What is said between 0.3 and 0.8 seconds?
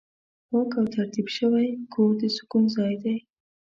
پاک